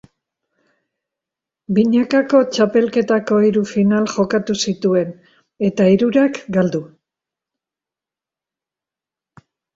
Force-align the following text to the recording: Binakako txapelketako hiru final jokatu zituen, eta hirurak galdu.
Binakako 1.79 2.39
txapelketako 2.55 3.37
hiru 3.49 3.63
final 3.73 4.09
jokatu 4.15 4.57
zituen, 4.67 5.13
eta 5.69 5.87
hirurak 5.91 6.41
galdu. 6.59 6.83